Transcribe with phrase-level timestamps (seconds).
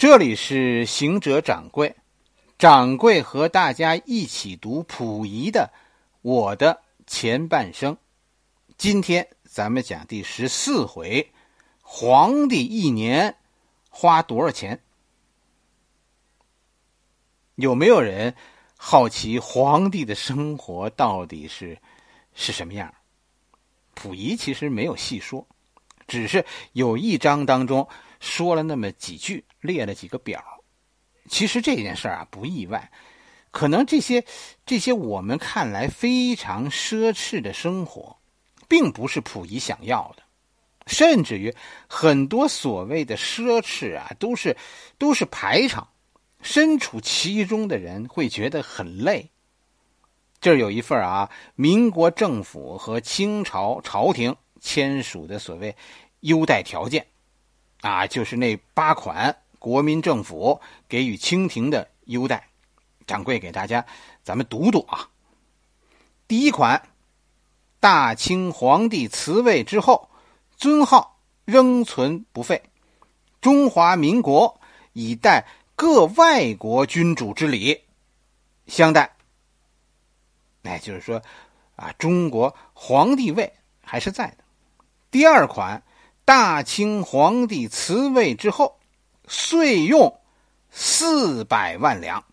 [0.00, 1.94] 这里是行者掌柜，
[2.58, 5.70] 掌柜和大家一起读溥仪的
[6.22, 7.92] 《我的前半生》。
[8.78, 11.30] 今天咱们讲第十四回：
[11.82, 13.36] 皇帝一年
[13.90, 14.80] 花多少钱？
[17.56, 18.34] 有没有人
[18.78, 21.76] 好奇皇帝的生活到底是
[22.32, 22.94] 是什么样？
[23.94, 25.46] 溥仪其实没有细说，
[26.08, 27.86] 只是有一章当中
[28.20, 29.44] 说了那么几句。
[29.62, 30.42] 列了几个表，
[31.28, 32.90] 其实这件事啊不意外，
[33.50, 34.24] 可能这些
[34.64, 38.16] 这些我们看来非常奢侈的生活，
[38.68, 40.22] 并不是溥仪想要的，
[40.86, 41.54] 甚至于
[41.90, 44.56] 很多所谓的奢侈啊，都是
[44.96, 45.86] 都是排场，
[46.40, 49.30] 身处其中的人会觉得很累。
[50.40, 55.76] 这儿有一份啊，民国政府和清朝朝廷签署的所谓
[56.20, 57.06] 优待条件，
[57.80, 59.36] 啊，就是那八款。
[59.58, 60.58] 国民政府
[60.88, 62.48] 给予清廷的优待，
[63.06, 63.84] 掌柜给大家，
[64.24, 65.10] 咱们读读啊。
[66.26, 66.88] 第一款，
[67.78, 70.08] 大清皇帝辞位之后，
[70.56, 72.62] 尊号仍存不废，
[73.42, 74.58] 中华民国
[74.94, 77.82] 以待各外国君主之礼
[78.66, 79.14] 相待。
[80.62, 81.22] 哎，就是说，
[81.76, 83.52] 啊，中国皇帝位
[83.84, 84.44] 还是在的。
[85.10, 85.82] 第二款，
[86.30, 88.78] 大清皇帝辞位之后。
[89.26, 90.20] 岁用
[90.70, 92.24] 四百万两，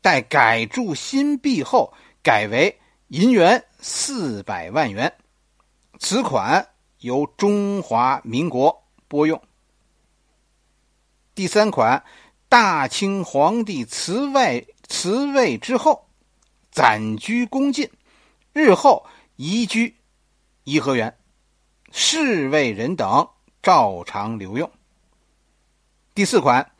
[0.00, 1.92] 待改铸新币后，
[2.22, 5.12] 改为银元四百万元。
[5.98, 6.68] 此款
[7.00, 9.42] 由中华民国拨用。
[11.34, 12.04] 第三款，
[12.48, 16.08] 大清皇帝辞位辞位之后，
[16.70, 17.90] 暂居宫禁，
[18.52, 19.96] 日后移居
[20.62, 21.16] 颐和园，
[21.90, 23.28] 侍卫人等
[23.62, 24.70] 照常留用。
[26.14, 26.72] 第四款，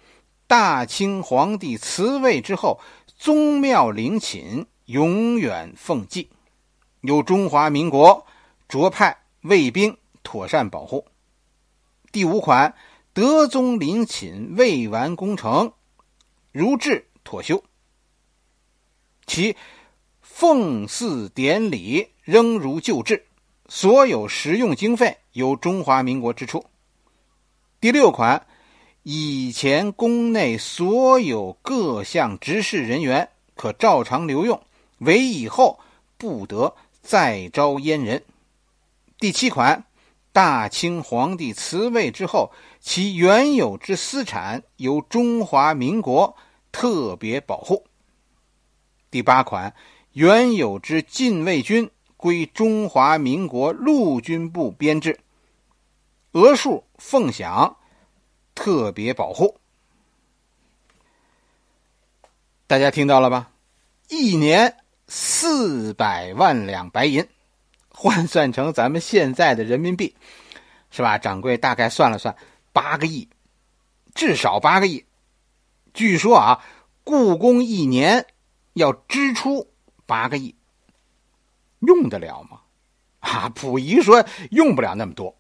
[0.47, 2.81] 大清皇帝辞位之后，
[3.17, 6.31] 宗庙陵寝永远奉祭，
[7.01, 8.27] 由中华民国
[8.69, 11.07] 着派卫兵妥善保护。
[12.13, 12.75] 第五款，
[13.13, 15.73] 德宗陵寝未完工程，
[16.53, 17.63] 如制妥修，
[19.27, 19.57] 其
[20.21, 23.27] 奉祀典礼仍如旧制，
[23.71, 26.67] 所有实用经费由中华民国支出。
[27.81, 28.47] 第六款。
[29.03, 34.63] 以前宫内所有各项执事人员可照常留用，
[34.99, 35.81] 唯以后
[36.19, 38.23] 不得再招阉人。
[39.19, 39.87] 第七款，
[40.33, 46.37] 大清皇帝辞位之后，其原有之私产由中华民国
[46.71, 47.87] 特别保护。
[49.11, 49.75] 第八款，
[50.13, 55.19] 原有之禁卫军归中华民国陆军部编制，
[56.33, 57.77] 额数奉享。
[58.53, 59.59] 特别保护，
[62.67, 63.51] 大家听到了吧？
[64.09, 64.77] 一年
[65.09, 67.27] 四百万两白银，
[67.89, 70.15] 换算成咱们现在的人民币，
[70.91, 71.17] 是吧？
[71.17, 72.37] 掌柜大概算了算，
[72.75, 73.31] 八个亿，
[74.15, 75.07] 至少八个亿。
[75.95, 76.63] 据说啊，
[77.03, 78.27] 故宫一年
[78.75, 79.73] 要支出
[80.05, 80.55] 八个亿，
[81.81, 82.61] 用得了吗？
[83.21, 85.35] 啊，溥仪说用不了那么多，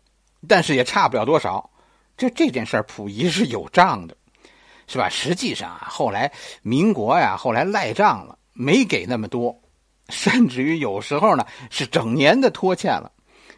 [0.46, 1.70] 但是也差不了多少。
[2.16, 4.14] 就这件事儿，溥仪是有账的，
[4.86, 5.08] 是吧？
[5.08, 6.30] 实际上啊，后来
[6.60, 9.58] 民国呀，后来赖账了，没给那么多，
[10.10, 13.10] 甚至于有时候呢是整年的拖欠了。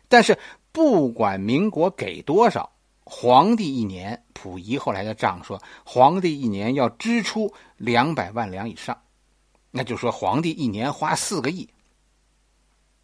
[0.06, 0.38] 但是
[0.70, 2.70] 不管民国给多少，
[3.02, 8.96] 皇帝一年，溥仪后来的账说，皇帝一年要支出两百万两以上，
[9.72, 11.68] 那就说皇帝一年花四个亿。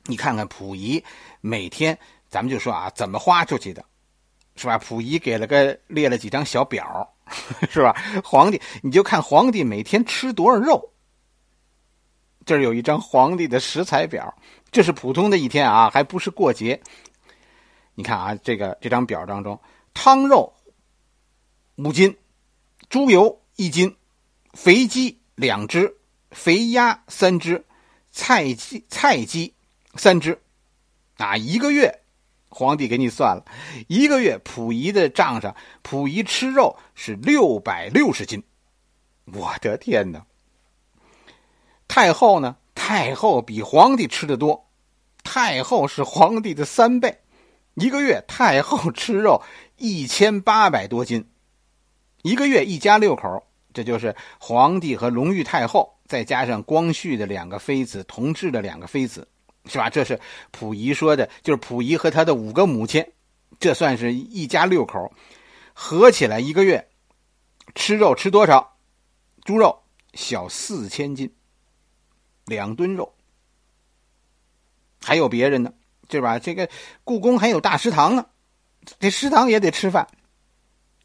[0.08, 1.04] 你看看溥仪
[1.42, 1.96] 每天，
[2.30, 3.84] 咱们就说啊，怎么花出去的？
[4.56, 4.78] 是吧？
[4.78, 7.14] 溥仪给了个列了几张小表，
[7.70, 7.94] 是吧？
[8.24, 10.92] 皇帝，你就看皇帝每天吃多少肉。
[12.46, 14.34] 这儿有一张皇帝的食材表，
[14.72, 16.80] 这是普通的一天啊，还不是过节。
[17.94, 19.60] 你看啊，这个这张表当中，
[19.92, 20.50] 汤肉
[21.76, 22.16] 五斤，
[22.88, 23.94] 猪油一斤，
[24.54, 25.94] 肥鸡两只，
[26.30, 27.62] 肥鸭三只，
[28.10, 29.54] 菜鸡菜鸡
[29.98, 30.40] 三只，
[31.18, 32.00] 啊，一个月。
[32.50, 33.44] 皇帝给你算了，
[33.88, 38.42] 一个月溥仪的账上，溥仪吃肉是六百六十斤。
[39.26, 40.24] 我的天哪！
[41.86, 42.56] 太后呢？
[42.74, 44.66] 太后比皇帝吃的多，
[45.22, 47.20] 太后是皇帝的三倍。
[47.74, 49.42] 一个月太后吃肉
[49.76, 51.28] 一千八百多斤，
[52.22, 59.28] 一个月一家六口，这就是皇帝和隆裕太后，再加上光绪的两个妃子，同治的两个妃子。
[59.68, 59.90] 是吧？
[59.90, 60.18] 这是
[60.50, 63.06] 溥仪说的，就是溥仪和他的五个母亲，
[63.60, 65.12] 这算是一家六口，
[65.72, 66.88] 合起来一个月
[67.74, 68.76] 吃肉吃多少？
[69.44, 69.82] 猪肉
[70.14, 71.32] 小四千斤，
[72.46, 73.14] 两吨肉。
[75.00, 75.72] 还有别人呢，
[76.08, 76.38] 对吧？
[76.38, 76.68] 这个
[77.04, 78.26] 故宫还有大食堂呢，
[78.98, 80.06] 这食堂也得吃饭。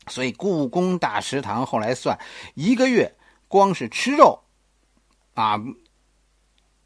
[0.08, 2.20] 所以故宫大食堂后来算
[2.56, 3.16] 一个月，
[3.48, 4.44] 光是吃肉，
[5.34, 5.58] 啊，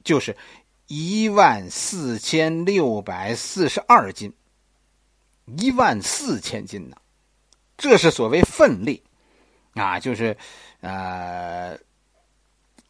[0.03, 0.37] 就是
[0.87, 4.33] 一万四千六百四十二斤，
[5.57, 6.97] 一万四千斤呢，
[7.77, 9.03] 这是所谓分力，
[9.73, 10.35] 啊，就是
[10.81, 11.77] 呃，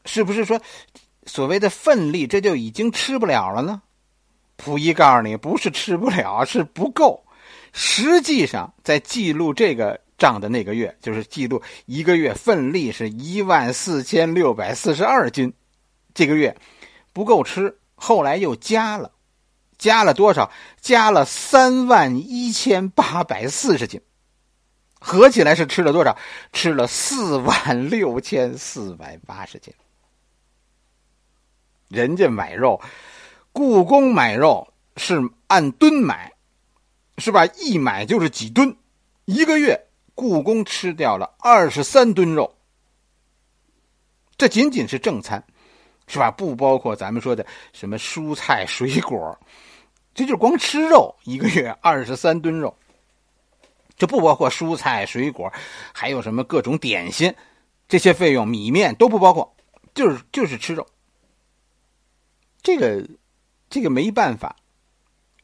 [0.06, 0.62] 是不是说
[1.26, 3.82] 所谓的分力，这就已经吃不了了呢？
[4.58, 7.24] 溥仪告诉你，不是吃不了，是不够。
[7.74, 10.00] 实际上，在记录这个。
[10.18, 15.54] 账的那个月，就是记录一个月奋力是一万四千六百四十二斤，
[16.16, 16.58] 这个月
[17.14, 19.12] 不够吃，后来又加了，
[19.78, 20.50] 加了多少？
[20.80, 24.00] 加了三万一千八百四十斤，
[25.00, 26.18] 合起来是吃了多少？
[26.54, 29.74] 吃了四万六千四百八十斤。
[31.90, 32.80] 人家买肉，
[33.52, 36.34] 故宫买肉是按吨买，
[37.18, 37.46] 是吧？
[37.46, 38.78] 一买就是几吨，
[39.26, 39.84] 一个月。
[40.14, 42.56] 故宫吃掉了二十三吨肉，
[44.36, 45.46] 这仅仅是正餐，
[46.08, 46.32] 是吧？
[46.32, 49.38] 不包括咱们说的什么蔬菜水果，
[50.16, 52.76] 这就是光吃肉，一个月二十三吨肉。
[53.98, 55.52] 这不包括蔬菜水果，
[55.94, 57.34] 还有什么各种点心，
[57.88, 59.56] 这些费用米面都不包括，
[59.94, 60.86] 就是就是吃肉。
[62.62, 63.08] 这个
[63.70, 64.56] 这个没办法，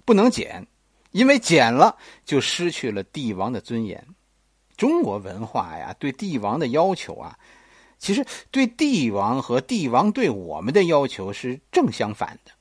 [0.05, 0.65] 不能减，
[1.11, 4.05] 因为减了就失去了帝王的尊严。
[4.77, 7.37] 中国文化呀，对帝王的要求啊，
[8.03, 12.51] 其实对帝王和帝王对我们的要求是正相反的。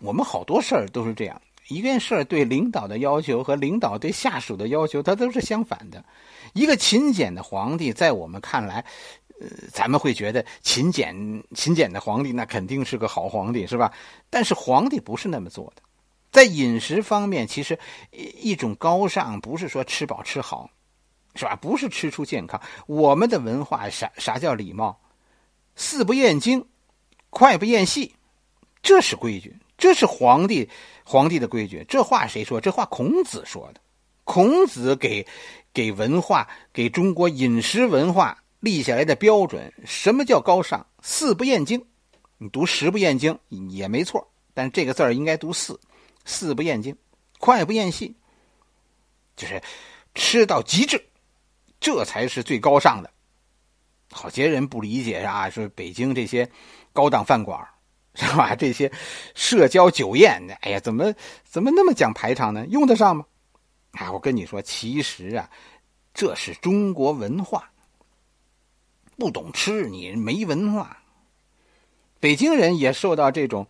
[0.00, 6.04] 我们好多事儿都是这样，一件事儿对领导的要求和领导对下属的要求，它都是相反的。
[6.52, 8.84] 一个勤俭的皇帝，在我们看来，
[9.40, 13.92] 呃，咱们会觉得勤俭勤俭的皇帝那肯定是个好皇帝，是吧？
[14.28, 15.82] 但是皇帝不是那么做的，
[16.32, 17.78] 在饮食方面，其实
[18.10, 20.68] 一种高尚不是说吃饱吃好。
[21.34, 21.56] 是吧？
[21.56, 22.60] 不是吃出健康。
[22.86, 25.00] 我们的文化啥啥叫礼貌？
[25.76, 26.66] 四不厌精，
[27.30, 28.14] 快不厌细，
[28.82, 30.68] 这是规矩，这是皇帝
[31.04, 31.84] 皇帝的规矩。
[31.88, 32.60] 这话谁说？
[32.60, 33.80] 这话孔子说的。
[34.24, 35.26] 孔子给
[35.72, 39.72] 给文化给中国饮食文化立下来的标准。
[39.86, 40.84] 什么叫高尚？
[41.00, 41.86] 四不厌精，
[42.38, 43.38] 你读十不厌精
[43.70, 45.78] 也没错，但这个字儿应该读四。
[46.24, 46.94] 四不厌精，
[47.38, 48.14] 快不厌细，
[49.36, 49.62] 就是
[50.14, 51.07] 吃到极致。
[51.80, 53.10] 这才是最高尚的。
[54.10, 56.50] 好些人不理解啊，说北京这些
[56.92, 57.62] 高档饭馆
[58.14, 58.54] 是吧？
[58.56, 58.90] 这些
[59.34, 61.14] 社交酒宴，哎呀，怎么
[61.44, 62.66] 怎么那么讲排场呢？
[62.68, 63.24] 用得上吗？
[63.92, 65.48] 啊，我跟你说，其实啊，
[66.12, 67.70] 这是中国文化。
[69.16, 71.00] 不懂吃，你没文化。
[72.18, 73.66] 北京人也受到这种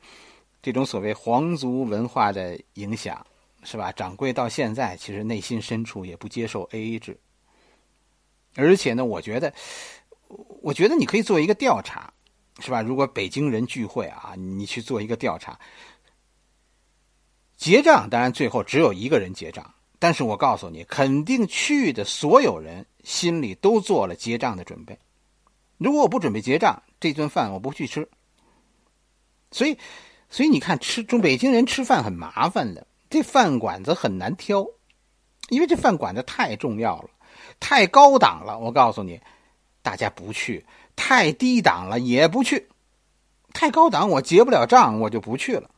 [0.63, 3.27] 这种所谓皇族文化的影响，
[3.65, 3.93] 是吧？
[3.93, 7.19] 掌柜到现在其实内心深处也不接受 A A 制。
[8.55, 9.53] 而且呢，我觉得，
[10.63, 12.13] 我觉得你可以做一个调查，
[12.59, 12.83] 是吧？
[12.83, 15.59] 如果北京人聚会啊，你去做一个调查，
[17.57, 24.99] 结账，当然最后只有一个人结账，但是我告诉你，肯定去的所有人心里都做了结账的准备。
[25.77, 28.09] 如果我不准备结账，这顿饭我不去吃。
[29.51, 29.79] 所以，
[30.29, 34.67] 所以你看，吃中北京人吃饭很麻烦的，这饭馆子很难挑，
[35.49, 37.11] 因为这饭馆子太重要了。
[37.61, 39.21] 太高档了，我告诉你，
[39.83, 40.65] 大家不去；
[40.97, 42.69] 太低档了也不去。
[43.53, 45.71] 太高档我结不了账，我就不去了。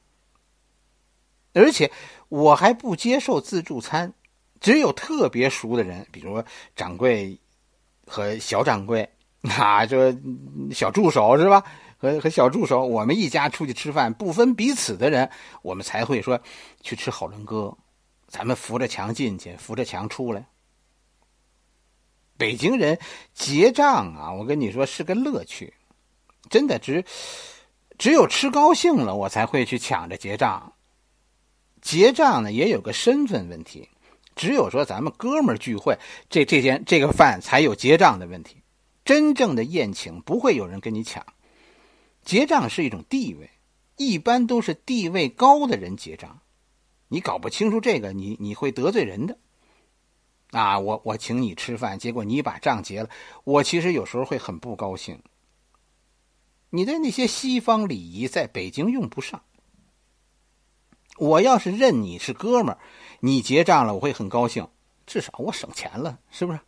[1.52, 1.90] 而且
[2.28, 4.12] 我还不接受自助餐，
[4.60, 6.44] 只有特别熟的人，比如说
[6.76, 7.38] 掌柜
[8.06, 9.08] 和小掌柜，
[9.42, 10.16] 啊，这
[10.72, 11.64] 小助手是吧？
[11.96, 15.28] 和和小助手，我们一家出去吃饭，不分彼此的人，
[15.60, 16.40] 我们才会说
[16.80, 17.76] 去吃好伦哥，
[18.26, 20.46] 咱们扶着墙进去，扶着墙出来。
[22.40, 22.98] 北京人
[23.34, 25.74] 结账啊，我跟你说是个乐趣，
[26.48, 27.04] 真的只
[27.98, 30.72] 只有吃高兴了，我才会去抢着结账。
[31.82, 33.90] 结账呢也有个身份问题，
[34.36, 35.98] 只有说咱们哥们儿聚会，
[36.30, 38.56] 这这件这个饭才有结账的问题。
[39.04, 41.22] 真正的宴请不会有人跟你抢，
[42.24, 43.50] 结账是一种地位，
[43.98, 46.40] 一般都是地位高的人结账。
[47.08, 49.36] 你搞不清楚这个，你你会得罪人的。
[50.50, 53.08] 啊，我我请你吃饭，结果你把账结了，
[53.44, 55.22] 我其实有时候会很不高兴。
[56.70, 59.42] 你的那些西方礼仪在北京用不上。
[61.18, 62.78] 我要是认你是哥们儿，
[63.20, 64.66] 你结账了，我会很高兴，
[65.06, 66.60] 至少我省钱了，是不是？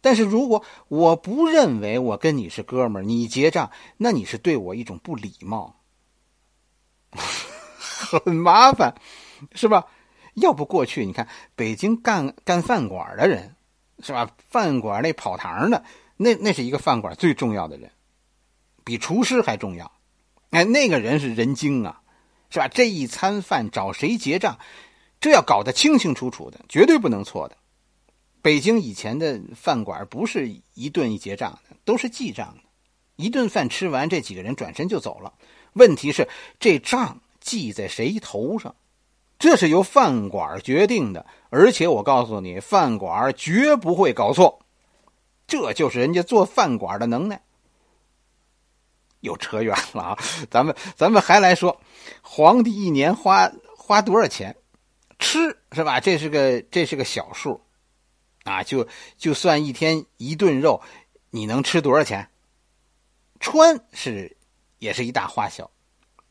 [0.00, 5.80] 但是如果我不认为我跟你是哥们儿，你结账，那你是对我一种不礼貌，
[7.10, 8.94] 很麻烦，
[9.52, 9.86] 是吧？
[10.36, 13.56] 要不过去，你看北京干干饭馆的人，
[14.02, 14.30] 是吧？
[14.50, 15.82] 饭馆那跑堂的，
[16.18, 17.90] 那那是一个饭馆最重要的人，
[18.84, 19.90] 比厨师还重要。
[20.50, 22.02] 哎，那个人是人精啊，
[22.50, 22.68] 是吧？
[22.68, 24.58] 这一餐饭找谁结账，
[25.20, 27.56] 这要搞得清清楚楚的，绝对不能错的。
[28.42, 32.62] 北京以前的饭馆不是一顿一结账的，都是记账的。
[33.16, 35.32] 一顿饭吃完，这几个人转身就走了。
[35.72, 36.28] 问题是
[36.60, 38.76] 这账记在谁头上？
[39.38, 44.60] 这是由饭馆决定的，而且我告诉你，饭馆绝不会搞错，
[45.46, 47.42] 这就是人家做饭馆的能耐。
[49.20, 50.18] 又扯远了啊，
[50.50, 51.80] 咱们咱们还来说，
[52.22, 54.56] 皇帝一年花花多少钱
[55.18, 55.98] 吃是吧？
[55.98, 57.60] 这是个这是个小数
[58.44, 60.80] 啊，就就算一天一顿肉，
[61.30, 62.30] 你能吃多少钱？
[63.40, 64.36] 穿是
[64.78, 65.68] 也是一大花销。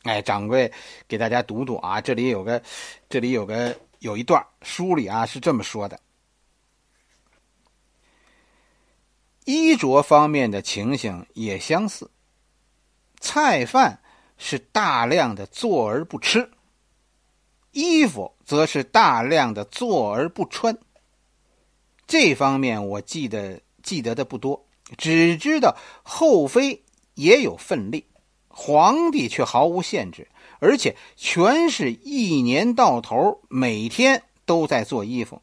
[0.06, 0.72] 哎，掌柜，
[1.08, 2.00] 给大家读读啊！
[2.00, 2.62] 这里有个，
[3.10, 6.00] 这里有个有一段书里啊是这么说的：
[9.46, 12.12] 衣着方面的情形也相似，
[13.20, 14.00] 菜饭
[14.38, 16.52] 是大量的做而不吃，
[17.72, 20.78] 衣服则是大量的做而不穿。
[22.06, 24.68] 这方面我记得记得的不多，
[25.00, 26.84] 只知道后妃
[27.16, 28.06] 也有份例。
[28.58, 35.42] 皇帝却毫无限制，而且全是一年到头，每天都在做衣服，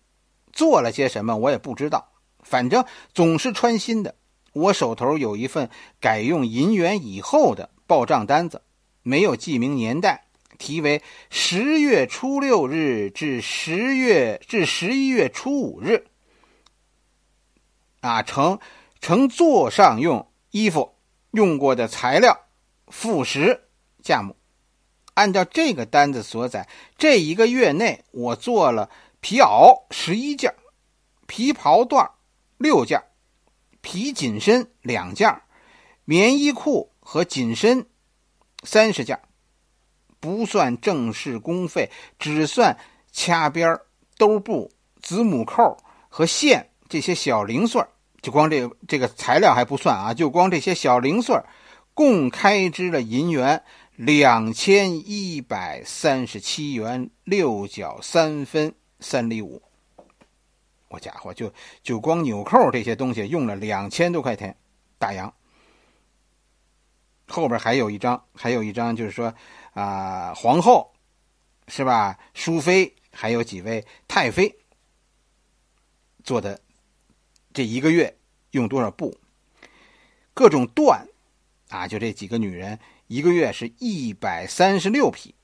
[0.50, 2.08] 做了些什么我也不知道，
[2.40, 4.14] 反正总是穿新的。
[4.54, 5.68] 我手头有一份
[6.00, 8.62] 改用银元以后的报账单子，
[9.02, 10.24] 没有记明年代，
[10.56, 16.06] 题为十月初六日至十月至十一月初五日。
[18.00, 18.58] 啊，成
[19.02, 20.94] 成做上用衣服
[21.32, 22.38] 用过的材料。
[22.92, 23.64] 副食
[24.02, 24.36] 价目，
[25.14, 26.68] 按照这个单子所载，
[26.98, 30.54] 这一个月内我做了皮袄十一件，
[31.26, 32.10] 皮袍缎
[32.58, 33.02] 六件，
[33.80, 35.40] 皮紧身两件，
[36.04, 37.86] 棉衣裤和紧身
[38.62, 39.18] 三十件，
[40.20, 42.78] 不算正式工费，只算
[43.10, 43.80] 掐边、
[44.18, 44.70] 兜布、
[45.00, 45.78] 子母扣
[46.10, 47.82] 和线这些小零碎
[48.20, 51.34] 就光这这个材料还不算啊，就光这些小零碎
[51.94, 53.62] 共开支了银元
[53.96, 59.62] 两千一百三十七元六角三分三厘五。
[60.88, 64.56] 我家伙，就就光纽扣这些东西用了两千多块钱，
[64.98, 65.32] 大洋。
[67.28, 69.34] 后边还有一张，还有一张，就是说
[69.72, 70.92] 啊，皇后
[71.68, 72.18] 是吧？
[72.34, 74.54] 淑妃还有几位太妃
[76.24, 76.60] 做的
[77.52, 78.18] 这一个月
[78.50, 79.14] 用多少布？
[80.32, 81.06] 各种缎。
[81.72, 85.34] 啊，就这几个女人，一个月是一百三十六匹，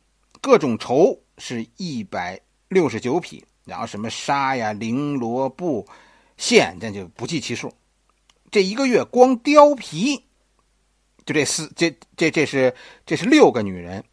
[0.42, 5.88] 各种绸是一百六十九匹，然后什么纱呀、绫罗布、
[6.36, 7.72] 线，这就不计其数。
[8.50, 10.22] 这一个月光貂皮，
[11.24, 12.74] 就这四，这这这是
[13.06, 14.04] 这是六个女人，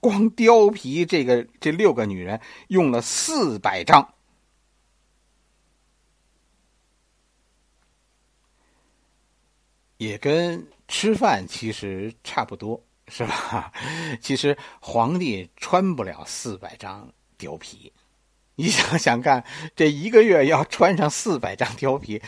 [0.00, 4.12] 光貂皮这个这六个女人用了四百张，
[9.98, 10.66] 也跟。
[10.90, 13.72] 吃饭其实差不多，是吧？
[14.20, 17.92] 其实皇帝穿不了四百张貂皮，
[18.56, 19.44] 你想想看，
[19.76, 22.20] 这一个月要穿上四百张貂皮，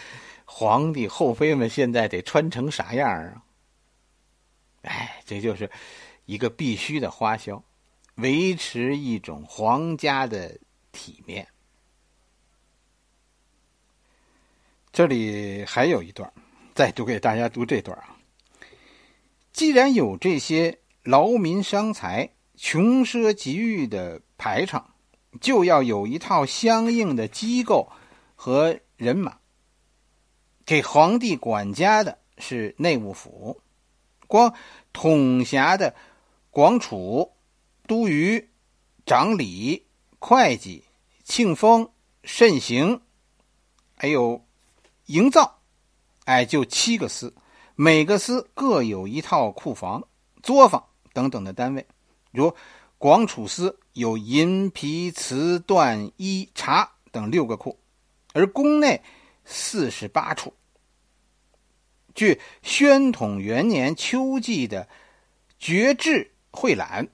[0.44, 3.42] 皇帝后妃们现在得穿成啥样啊？
[4.82, 5.68] 哎，这就是
[6.26, 7.60] 一个必须的花销，
[8.14, 10.56] 维持一种皇家的
[10.92, 11.48] 体面。
[14.92, 16.32] 这里还有一段，
[16.76, 18.16] 再读给大家读这段啊。
[19.52, 24.94] 既然有这些劳民伤财、穷奢极欲的排场，
[25.40, 27.90] 就要有一套相应的机构
[28.34, 29.38] 和人马。
[30.64, 33.60] 给皇帝管家的是内务府，
[34.26, 34.54] 光
[34.92, 35.94] 统辖的
[36.50, 37.32] 广储、
[37.86, 38.48] 都虞、
[39.04, 39.84] 掌礼、
[40.18, 40.84] 会计、
[41.24, 41.90] 庆丰、
[42.24, 43.02] 慎行，
[43.96, 44.46] 还有
[45.06, 45.60] 营造，
[46.24, 47.34] 哎，就七个司。
[47.82, 50.06] 每个司各有一套库房、
[50.40, 51.84] 作坊等等的单位，
[52.30, 52.54] 如
[52.96, 57.76] 广储司有银皮瓷缎衣茶等六个库，
[58.34, 59.02] 而宫内
[59.44, 60.54] 四十八处。
[62.14, 64.84] 据宣统元年秋季的
[65.58, 67.04] 《绝志会览》，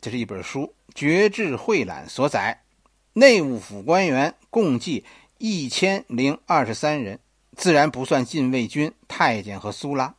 [0.00, 0.62] 这是一本书，
[0.94, 2.64] 《绝志会览》所载，
[3.12, 5.04] 内务府官员共计
[5.36, 7.20] 一千零二十三人，
[7.54, 10.14] 自然不算禁卫军、太监和苏拉。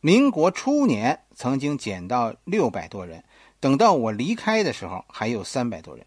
[0.00, 3.22] 民国初年曾经减到六百多人，
[3.60, 6.04] 等到我离开的时候还有三百多人。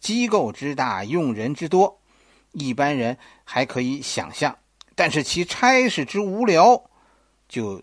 [0.00, 2.00] 机构之大，用人之多，
[2.50, 4.58] 一般人还可以想象，
[4.96, 6.90] 但是其差事之无聊，
[7.48, 7.80] 就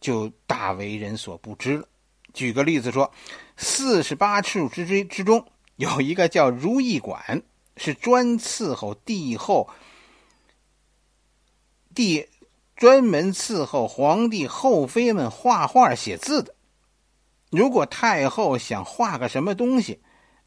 [0.00, 1.86] 就大为人所不知了。
[2.32, 3.12] 举个例子说，
[3.58, 7.42] 四十八处之之之中，有一个叫如意馆，
[7.76, 9.68] 是专伺候帝后。
[11.94, 12.28] 帝
[12.76, 16.54] 专门伺候皇帝后妃们画画写字的。
[17.50, 20.00] 如果太后想画个什么东西，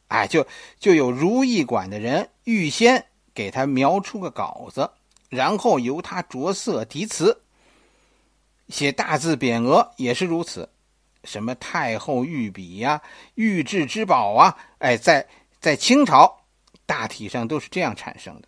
[0.09, 0.45] 哎，就
[0.77, 4.91] 就有如意馆的人预先给他描出个稿子，
[5.29, 7.41] 然后由他着色题词。
[8.67, 10.69] 写大字匾额也是如此，
[11.23, 13.01] 什么太后御笔呀、
[13.35, 15.25] 御制之宝啊，哎，在
[15.61, 16.41] 在清朝
[16.85, 18.47] 大体上都是这样产生的。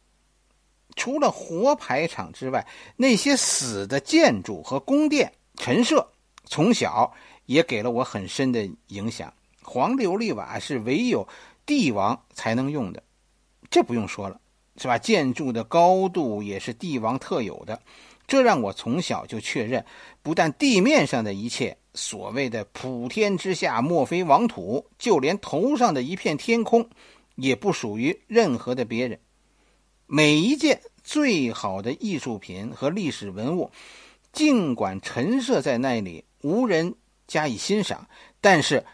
[0.95, 2.65] 除了活牌场之外，
[2.95, 6.05] 那些死的建筑和宫殿陈设，
[6.45, 7.13] 从小
[7.45, 9.33] 也给了我很深的影响。
[9.61, 11.27] 黄琉璃瓦是唯有
[11.65, 13.03] 帝王才能用的，
[13.69, 14.41] 这不用说了，
[14.77, 14.97] 是吧？
[14.97, 17.79] 建筑的高度也是帝王特有的，
[18.27, 19.85] 这让我从小就确认，
[20.23, 26.89] 不但地面上的一切，所谓的普天之下莫非王土，就连头上的一片天空，
[27.35, 29.19] 也不属于任何的别人。
[30.11, 33.69] 每一件最好的艺术品和历史文物，
[34.33, 36.95] 尽管陈设在那里，无人
[37.27, 38.09] 加以欣赏，
[38.41, 38.87] 但是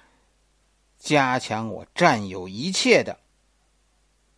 [1.00, 3.18] 加强我占有一切的，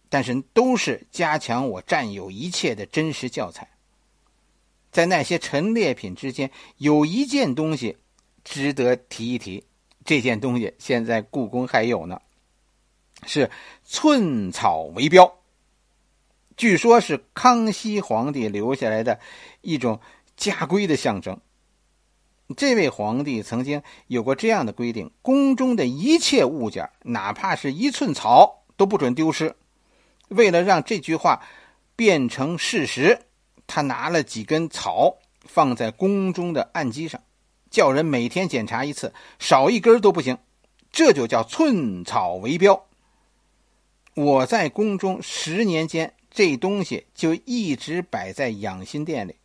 [0.08, 3.68] 但是都是加强我占有一切的真实教材。
[4.92, 7.98] 在那些陈列品之间，有一件东西
[8.44, 9.64] 值得提一提，
[10.06, 12.22] 这件东西现在故宫还有呢，
[13.26, 13.50] 是
[13.84, 15.37] 寸草为标。
[16.58, 19.20] 据说，是康熙皇帝留下来的
[19.62, 20.02] 一种
[20.36, 21.40] 家规的象征。
[22.58, 29.56] 这位皇帝曾经有过这样的规定：宫中的一切物件，哪怕是一寸草，都不准丢失。
[30.30, 31.44] 为了让这句话
[31.96, 33.20] 变成事实，
[33.68, 37.22] 他拿了几根草放在宫中的案几上，
[37.70, 40.40] 叫人每天检查一次，少一根都不行。
[40.92, 42.88] 这就叫寸草为标。
[44.16, 46.16] 我在宫中十年间。
[46.38, 49.36] 这东西就一直摆在养心殿里，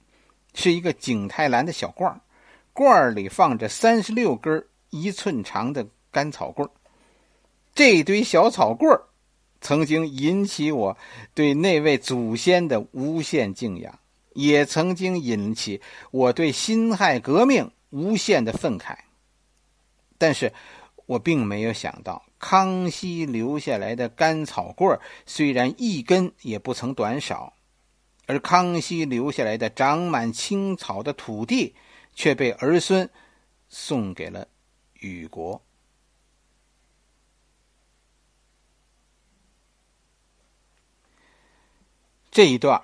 [0.52, 2.20] 是一个景泰蓝的小罐
[2.74, 6.68] 罐里放着三十六根一寸长的干草棍
[7.74, 9.00] 这堆小草棍
[9.62, 10.98] 曾经引起我
[11.32, 13.98] 对那位祖先的无限敬仰，
[14.34, 18.94] 也曾经引起我对辛亥革命无限的愤慨。
[20.18, 20.52] 但是，
[21.06, 22.22] 我并没有想到。
[22.42, 27.54] 康熙留下来的干草棍虽然一根也不曾短少，
[28.26, 31.76] 而康熙留下来的长满青草的土地
[32.12, 33.08] 却被儿孙
[33.68, 34.48] 送给了
[34.94, 35.62] 雨国。
[42.32, 42.82] 这一段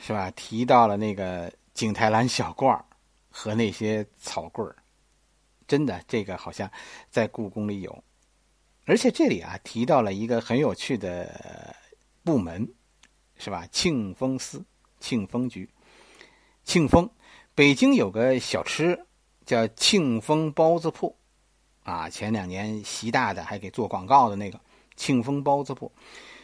[0.00, 0.32] 是吧？
[0.32, 2.84] 提到了那个景泰蓝小罐
[3.30, 4.74] 和那些草棍
[5.68, 6.68] 真的，这个好像
[7.08, 8.02] 在故宫里有。
[8.86, 11.74] 而且这里啊提到了一个很有趣的
[12.22, 12.72] 部门，
[13.36, 13.66] 是吧？
[13.72, 14.64] 庆丰司、
[15.00, 15.68] 庆丰局、
[16.62, 17.10] 庆丰，
[17.52, 19.04] 北京有个小吃
[19.44, 21.16] 叫庆丰包子铺，
[21.82, 24.60] 啊，前两年习大的还给做广告的那个
[24.94, 25.90] 庆丰包子铺。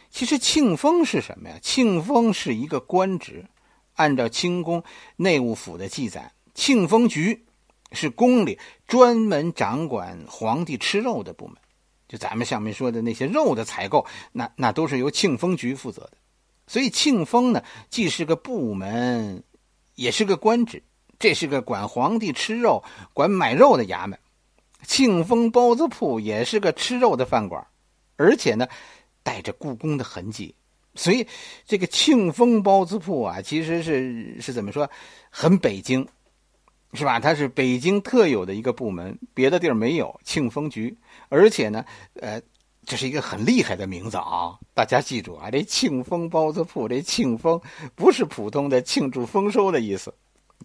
[0.09, 1.57] 其实庆丰是什么呀？
[1.61, 3.45] 庆丰是一个官职，
[3.93, 4.83] 按照清宫
[5.15, 7.45] 内务府的记载，庆丰局
[7.93, 11.55] 是宫里专门掌管皇帝吃肉的部门。
[12.13, 16.11] 就咱们上面说的那些肉的采购，那那都是由庆丰局负责的，
[16.67, 19.43] 所以庆丰呢，既是个部门，
[19.95, 20.83] 也是个官职，
[21.17, 22.83] 这是个管皇帝吃肉、
[23.15, 24.19] 管买肉的衙门。
[24.85, 27.65] 庆丰包子铺也是个吃肉的饭馆，
[28.15, 28.67] 而且呢，
[29.23, 30.53] 带着故宫的痕迹，
[30.93, 31.25] 所以
[31.65, 34.87] 这个庆丰包子铺啊，其实是是怎么说，
[35.31, 36.07] 很北京。
[36.95, 37.19] 是吧？
[37.19, 40.21] 它是北京特有的一个部门，别的地儿没有。
[40.23, 40.95] 庆丰局，
[41.33, 41.83] 而且呢，
[42.21, 42.39] 呃，
[42.85, 44.53] 这是一个很厉害的名字啊！
[44.75, 47.59] 大家记住啊，这庆丰包子铺，这庆丰
[47.95, 50.13] 不是普通的庆祝丰收的意思，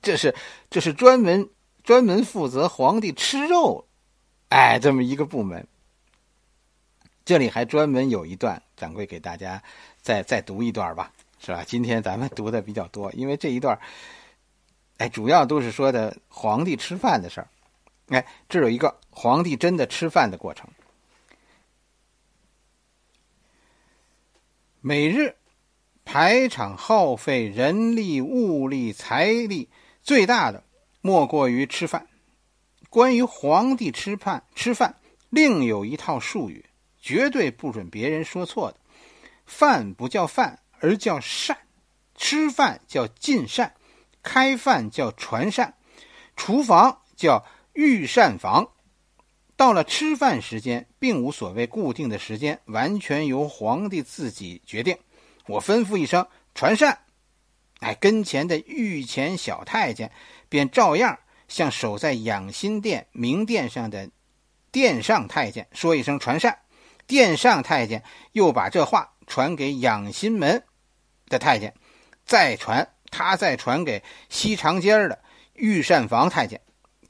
[0.02, 0.34] 这是
[0.68, 1.48] 这是专门
[1.82, 3.86] 专门负责皇帝吃肉，
[4.50, 5.66] 哎，这么一个部门。
[7.24, 9.62] 这里还专门有一段，掌柜给大家
[10.02, 11.64] 再再读一段吧，是吧？
[11.66, 13.78] 今天咱们读的比较多，因为这一段。
[14.98, 17.48] 哎，主要都是说的皇帝吃饭的事儿。
[18.08, 20.68] 哎，这有一个皇帝真的吃饭的过程。
[24.80, 25.36] 每日
[26.04, 29.68] 排场耗费人力、物力、财力
[30.02, 30.64] 最大的，
[31.02, 32.06] 莫过于吃饭。
[32.88, 34.96] 关于皇帝吃饭，吃饭
[35.28, 36.64] 另有一套术语，
[36.98, 38.78] 绝对不准别人说错的。
[39.44, 41.54] 饭不叫饭，而叫膳；
[42.14, 43.74] 吃饭叫进膳，
[44.22, 45.74] 开饭叫传膳，
[46.36, 47.44] 厨房叫
[47.78, 48.72] 御膳房。
[49.56, 54.98] 到了吃饭时间，并无所谓固定的时间，完全由皇帝自己决定。
[55.46, 56.98] 我吩咐一声传膳，
[57.78, 60.10] 哎，跟前的御前小太监
[60.48, 64.10] 便照样向守在养心殿明殿上的
[64.72, 66.58] 殿上太监说一声传膳，
[67.06, 70.64] 殿上太监又把这话传给养心门
[71.28, 71.72] 的太监，
[72.26, 75.20] 再传他再传给西长街的
[75.54, 76.60] 御膳房太监，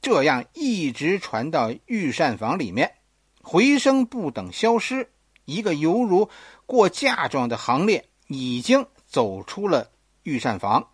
[0.01, 2.95] 这样一直传到御膳房里面，
[3.41, 5.09] 回声不等消失，
[5.45, 6.29] 一个犹如
[6.65, 8.05] 过嫁妆的行列。
[8.31, 9.89] 已经走出了
[10.21, 10.89] 御膳房，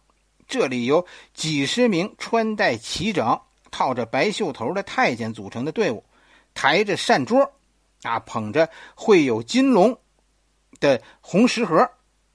[0.48, 3.42] 这里有几十名穿戴齐整、
[3.72, 6.06] 套着白袖头的太监组成的队伍，
[6.54, 7.52] 抬着膳桌，
[8.04, 10.00] 啊，捧着绘有金龙
[10.80, 11.90] 的红食盒、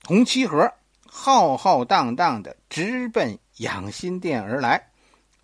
[0.05, 0.71] 红漆盒，
[1.07, 4.90] 浩浩荡荡的直奔养心殿而来。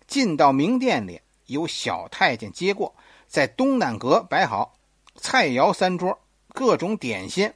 [0.07, 2.95] 进到明殿里，有小太监接过，
[3.27, 4.73] 在东南阁摆好
[5.15, 6.17] 菜肴三桌，
[6.49, 7.53] 各种点心、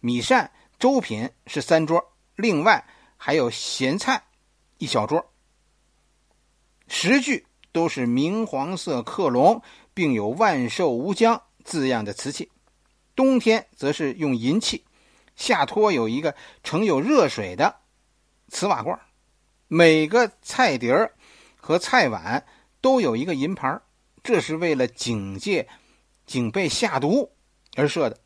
[0.00, 0.50] 米膳。
[0.78, 4.22] 粥品是三桌，另外还有咸菜
[4.76, 5.32] 一小桌。
[6.86, 9.60] 十句都是明黄色刻龙，
[9.92, 12.48] 并有“万寿无疆”字样的瓷器。
[13.16, 14.84] 冬天则是用银器，
[15.34, 17.74] 下托有一个盛有热水的
[18.46, 18.96] 瓷瓦罐。
[19.66, 21.12] 每个菜碟儿
[21.68, 22.46] 和菜碗
[22.80, 23.78] 都有一个银牌，
[24.22, 25.68] 这是为了警戒
[26.24, 27.30] 警备下毒
[27.76, 28.18] 而设的。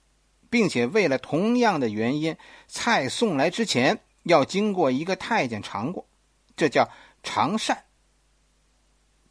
[0.49, 2.37] 并且为了同样的原因，
[2.69, 6.07] 菜送来之前要经过一个太监尝过，
[6.55, 6.89] 这叫
[7.25, 7.83] 尝膳。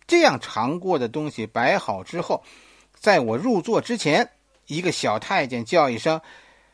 [0.06, 2.44] 这样尝过的东西摆好之后，
[2.94, 4.30] 在我入座之前，
[4.68, 6.20] 一个小太监叫一声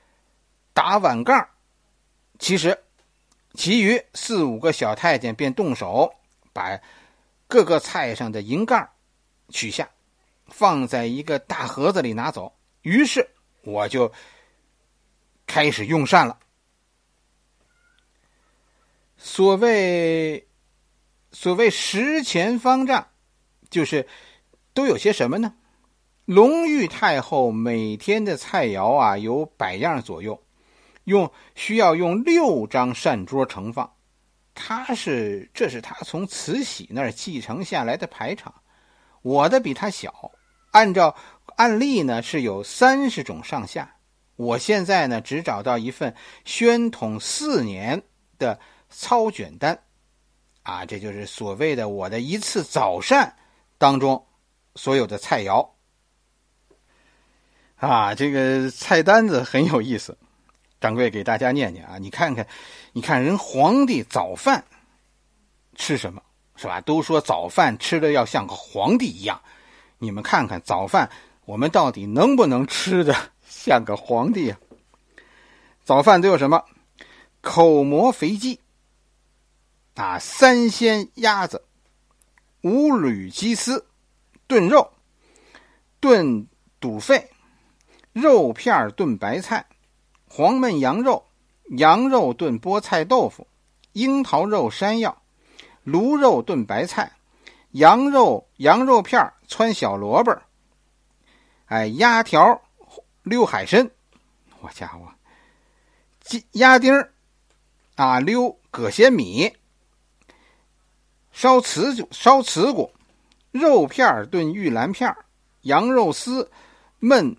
[0.73, 1.50] “打碗盖
[2.39, 2.84] 其实，
[3.54, 6.15] 其余四五个小太监便动手
[6.52, 6.80] 把
[7.48, 8.90] 各个菜上的银盖
[9.50, 9.90] 取下，
[10.48, 12.54] 放在一个大盒子里拿走。
[12.82, 13.30] 于是
[13.64, 14.12] 我就。
[15.50, 16.38] 开始用膳了。
[19.16, 20.46] 所谓
[21.32, 23.08] 所谓食前方丈，
[23.70, 24.06] 就是
[24.74, 25.56] 都有些什么呢？
[26.26, 30.44] 隆裕太后每天的菜肴啊，有百样左右，
[31.06, 33.94] 用需要用六张膳桌盛放。
[34.60, 38.54] 他是这是他从慈禧那儿继承下来的排场，
[39.22, 40.32] 我的比他小。
[40.72, 41.15] 按照
[41.56, 43.96] 案例呢，是有三十种上下。
[44.36, 48.02] 我现在呢，只找到一份宣统四年
[48.38, 49.80] 的操卷单，
[50.63, 53.36] 啊，这就是所谓的我的一次早膳
[53.78, 54.28] 当中
[54.76, 55.70] 所有的菜肴。
[57.76, 60.17] 啊，这个菜单子很有意思，
[60.80, 62.48] 掌柜给大家念念啊，你看看，
[62.94, 64.63] 你看人皇帝早饭
[65.76, 66.22] 吃什么
[66.56, 66.82] 是吧？
[66.82, 69.42] 都说早饭吃的要像个皇帝一样，
[69.98, 71.10] 你们看看早饭
[71.46, 73.16] 我们到底能不能吃的？
[73.50, 74.60] 像个皇帝啊！
[75.84, 76.66] 早饭都有什么？
[77.40, 78.60] 口蘑肥鸡
[79.96, 81.63] 啊，三鲜鸭子，
[82.62, 83.88] 五缕鸡丝，
[84.48, 84.92] 炖肉，
[86.02, 86.46] 炖
[86.80, 87.30] 肚肺，
[88.12, 89.66] 肉片炖白菜，
[90.30, 91.26] 黄焖羊肉，
[91.78, 93.48] 羊肉炖菠菜豆腐，
[93.94, 95.22] 樱桃肉山药，
[95.86, 97.12] 卤肉炖白菜，
[97.72, 100.42] 羊肉羊肉片汆小萝卜
[101.66, 102.62] 哎，鸭条。
[103.24, 103.92] 溜海参，
[104.62, 105.06] 我家伙，
[106.22, 106.94] 鸡鸭丁
[107.96, 109.52] 啊，溜葛鲜米，
[111.34, 112.94] 烧瓷烧瓷骨，
[113.52, 115.13] 肉片炖玉兰片
[115.63, 116.50] 羊肉丝
[117.02, 117.36] 焖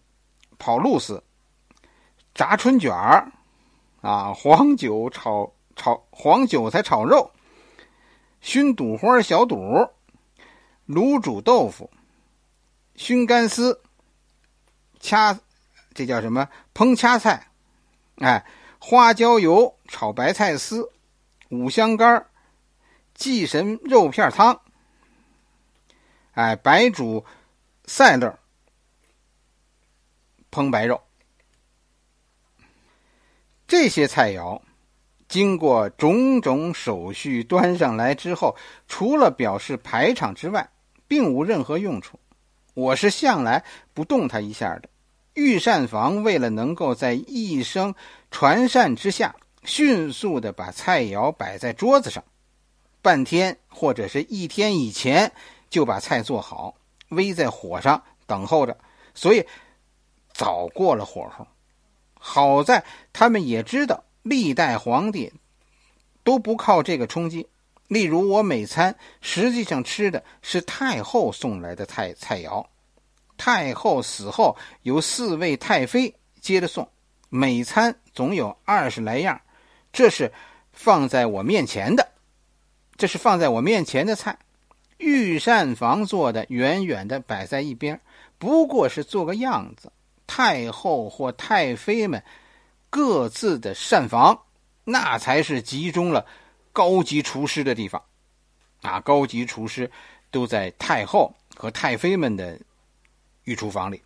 [0.58, 1.24] 跑路丝，
[2.38, 3.32] 炸春卷儿
[4.00, 7.32] 啊，黄酒炒炒黄韭菜炒肉，
[8.40, 9.90] 熏肚花小肚，
[10.86, 11.90] 卤煮豆腐，
[12.94, 13.82] 熏干丝，
[15.00, 15.36] 掐。
[15.94, 16.48] 这叫什么？
[16.72, 17.48] 烹掐菜，
[18.18, 18.46] 哎，
[18.78, 20.92] 花椒油炒白菜丝，
[21.48, 22.24] 五香干
[23.14, 24.60] 祭神肉片汤，
[26.34, 27.24] 哎，白煮
[27.86, 28.38] 赛乐，
[30.52, 31.02] 烹白肉。
[33.68, 34.58] 这些菜肴
[35.28, 38.56] 经过种种手续端上来之后，
[38.88, 40.70] 除了表示排场之外，
[41.06, 42.18] 并无任何用处。
[42.72, 44.88] 我是向来不动它一下的。
[45.34, 47.94] 御膳房为了能够在一声
[48.30, 52.24] 传膳之下迅速的把菜肴摆在桌子上，
[53.02, 55.30] 半天或者是一天以前
[55.68, 56.74] 就把菜做好，
[57.10, 58.78] 煨在火上等候着，
[59.14, 59.44] 所以
[60.32, 61.46] 早过了火候。
[62.28, 65.32] 好在他们也知道，历代皇帝
[66.22, 67.48] 都不靠这个充饥。
[67.86, 72.66] 例如，我每餐实际上吃的是太后送来的菜菜肴，
[73.38, 76.86] 太后死后由四位太妃接着送，
[77.30, 79.40] 每餐总有二十来样。
[79.90, 80.30] 这是
[80.70, 82.06] 放在我面前的，
[82.98, 84.38] 这是放在我面前的菜，
[84.98, 87.98] 御膳房做的，远远的摆在一边，
[88.36, 89.90] 不过是做个样子。
[90.38, 92.22] 太后或太妃们
[92.88, 94.40] 各自的膳房，
[94.84, 96.24] 那才是集中了
[96.72, 98.00] 高级厨师的地方，
[98.82, 99.90] 啊，高级厨师
[100.30, 102.56] 都在太后和太妃们的
[103.42, 104.00] 御厨房里。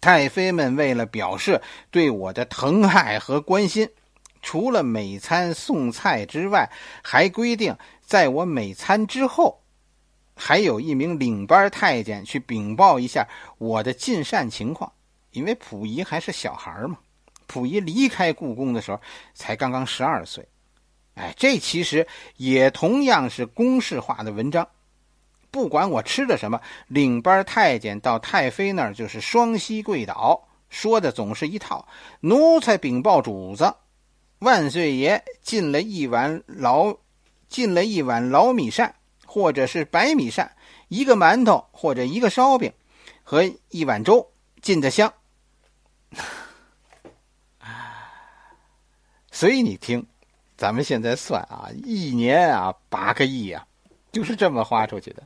[0.00, 3.88] 太妃们为了表示对我的疼爱和关心。
[4.42, 6.68] 除了每餐送菜之外，
[7.04, 9.61] 还规定在我每餐之后，
[10.44, 13.24] 还有一名领班太监去禀报一下
[13.58, 14.92] 我的进膳情况。
[15.30, 16.98] 因为溥仪还是小孩嘛，
[17.46, 19.00] 溥仪离开故宫的时候
[19.34, 20.44] 才刚刚十二岁。
[21.14, 22.04] 哎，这其实
[22.36, 24.66] 也同样是公式化的文章。
[25.52, 31.86] 不管我吃的什么，领班太监到太妃那儿就是双膝跪倒，说的总是一套：
[32.20, 33.72] 奴才禀报主子。
[34.40, 36.96] 万岁爷进了一碗老，
[37.48, 38.92] 进了一碗老米膳，
[39.32, 40.50] 或者是白米膳，
[40.88, 42.70] 一个馒头或者一个烧饼，
[43.22, 45.10] 和一碗粥，进的香。
[49.32, 50.06] 所以你听，
[50.58, 53.66] 咱们现在算啊，一年啊八个亿啊，
[54.12, 55.22] 就是这么花出去的。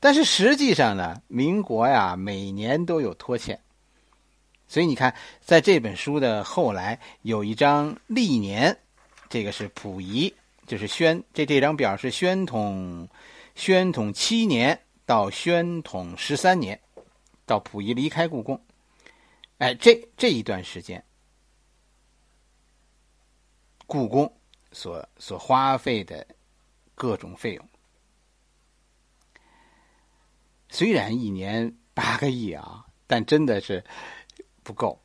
[0.00, 3.60] 但是实际上呢，民国呀每年都有拖欠。
[4.68, 8.78] 所以你看，在这本书的后来有一张历年，
[9.28, 10.34] 这个是溥仪，
[10.68, 13.08] 就是宣这这张表是宣统，
[13.56, 16.80] 宣统七年到宣统十三年，
[17.44, 18.64] 到溥仪离开故宫，
[19.56, 21.04] 哎，这这一段时间，
[23.86, 24.32] 故宫
[24.70, 26.24] 所所花费的
[26.94, 27.68] 各种费用，
[30.68, 33.82] 虽然一年八个亿啊，但真的是。
[34.64, 35.00] 不够，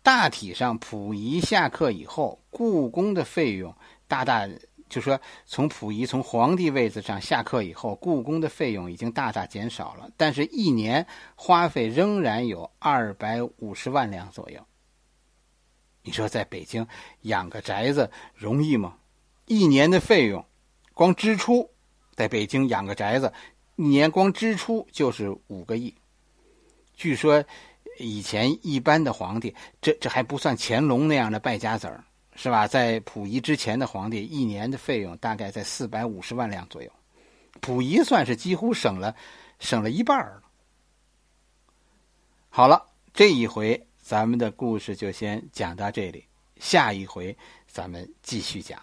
[0.00, 3.74] 大体上，溥仪下课以后，故宫的费用
[4.06, 4.48] 大大
[4.88, 14.60] 就说从溥仪从皇帝位子上下课以后，故宫的费用已经大大减少了，但是一年花费仍然有二百五十万两左右。
[16.02, 16.86] 你说在北京
[17.22, 18.96] 养个宅子容易吗？
[19.46, 20.44] 一年的费用，
[20.94, 21.70] 光支出，
[22.14, 23.32] 在北京养个宅子，
[23.76, 25.94] 一年光支出就是五个亿。
[26.94, 27.44] 据说。
[27.98, 32.04] 以前一般的皇帝，这这还不算乾隆那样的败家子儿，
[32.36, 32.68] 是吧？
[32.68, 36.90] 在溥仪之前的皇帝，一年的费用大概在四百五十万两左右。
[37.60, 39.16] 溥仪算是几乎省了，
[39.58, 40.42] 省了一半了。
[42.50, 46.26] 好了，这一回咱们的故事就先讲到这里，
[46.60, 48.80] 下一回咱们继续讲。